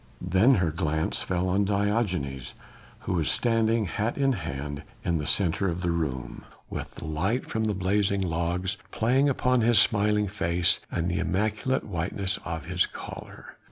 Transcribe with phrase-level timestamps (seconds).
[0.19, 2.55] Then her glance fell on Diogenes,
[3.01, 7.45] who was standing hat in hand in the centre of the room, with the light
[7.45, 12.87] from the blazing logs playing upon his smiling face, and the immaculate whiteness of his
[12.87, 13.57] collar.